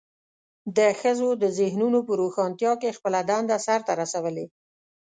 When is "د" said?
0.77-0.79, 1.41-1.43